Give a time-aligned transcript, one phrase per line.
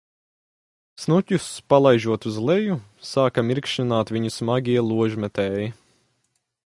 [1.01, 2.77] Snuķus palaižot uz leju,
[3.11, 5.69] sāka mirkšķināt viņu smagie ložmetēji.